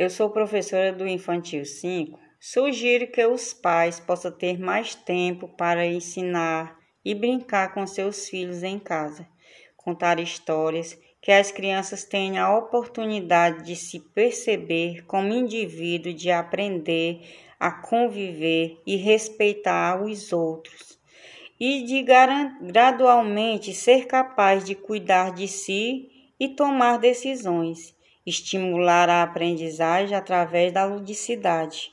[0.00, 2.18] Eu sou professora do Infantil 5.
[2.40, 8.62] Sugiro que os pais possam ter mais tempo para ensinar e brincar com seus filhos
[8.62, 9.28] em casa,
[9.76, 17.20] contar histórias, que as crianças tenham a oportunidade de se perceber como indivíduo, de aprender
[17.58, 20.98] a conviver e respeitar os outros,
[21.60, 22.02] e de
[22.62, 26.08] gradualmente ser capaz de cuidar de si
[26.40, 27.99] e tomar decisões
[28.30, 31.92] estimular a aprendizagem através da ludicidade.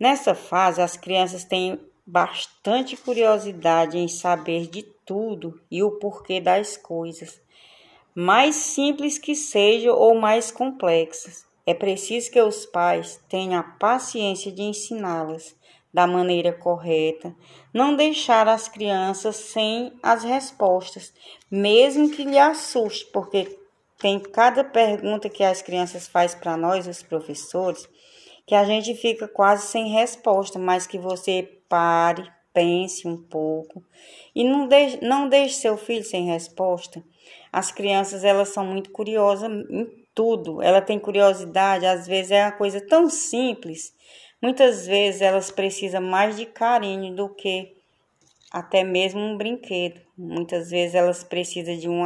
[0.00, 6.76] Nessa fase, as crianças têm bastante curiosidade em saber de tudo e o porquê das
[6.76, 7.40] coisas,
[8.14, 11.44] mais simples que sejam ou mais complexas.
[11.64, 15.54] É preciso que os pais tenham a paciência de ensiná-las
[15.94, 17.34] da maneira correta,
[17.72, 21.12] não deixar as crianças sem as respostas,
[21.50, 23.58] mesmo que lhe assuste, porque
[24.02, 27.88] tem cada pergunta que as crianças faz para nós, os professores,
[28.44, 33.80] que a gente fica quase sem resposta, mas que você pare, pense um pouco
[34.34, 37.00] e não deixe, não deixe seu filho sem resposta.
[37.52, 40.60] As crianças, elas são muito curiosas em tudo.
[40.60, 43.94] Ela tem curiosidade, às vezes é uma coisa tão simples.
[44.42, 47.76] Muitas vezes elas precisam mais de carinho do que
[48.50, 50.00] até mesmo um brinquedo.
[50.18, 52.04] Muitas vezes elas precisam de um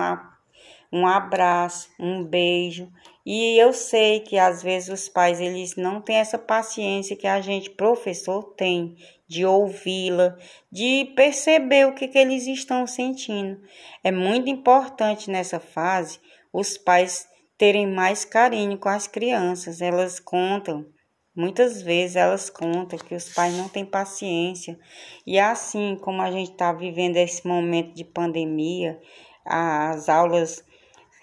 [0.97, 2.91] um abraço, um beijo.
[3.25, 7.41] E eu sei que às vezes os pais eles não têm essa paciência que a
[7.41, 8.97] gente professor tem
[9.29, 10.37] de ouvi-la,
[10.71, 13.61] de perceber o que, que eles estão sentindo.
[14.03, 16.19] É muito importante nessa fase
[16.53, 17.27] os pais
[17.59, 19.83] terem mais carinho com as crianças.
[19.83, 20.87] Elas contam,
[21.35, 24.79] muitas vezes elas contam que os pais não têm paciência.
[25.27, 28.99] E assim como a gente está vivendo esse momento de pandemia,
[29.45, 30.65] as aulas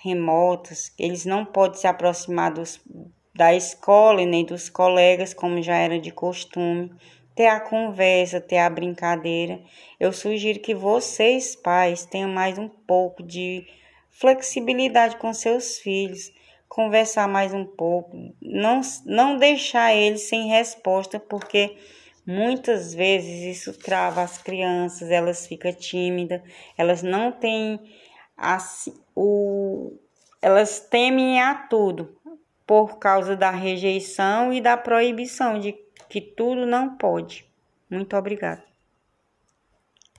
[0.04, 2.82] remotas, eles não podem se aproximar dos,
[3.34, 6.92] da escola e nem dos colegas, como já era de costume,
[7.34, 9.62] ter a conversa, ter a brincadeira.
[10.00, 13.66] Eu sugiro que vocês, pais, tenham mais um pouco de
[14.12, 16.32] flexibilidade com seus filhos,
[16.68, 21.78] conversar mais um pouco, não, não deixar eles sem resposta, porque
[22.26, 26.42] muitas vezes isso trava as crianças, elas ficam tímidas,
[26.78, 27.80] elas não têm
[28.38, 29.94] assim, o,
[30.42, 32.18] elas temem a tudo
[32.66, 35.76] por causa da rejeição e da proibição de
[36.10, 37.46] que tudo não pode.
[37.90, 38.73] Muito obrigada.